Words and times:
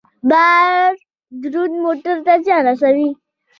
بار 0.29 0.91
دروند 1.41 1.75
موټر 1.85 2.17
ته 2.25 2.33
زیان 2.45 2.61
رسوي. 2.69 3.09